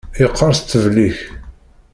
[0.21, 1.17] Yeqqerṣ ṭṭbel-ik.